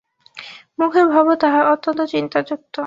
[0.79, 2.75] মুখের ভাবও তাহার অত্যন্ত চিন্তাযুক্ত।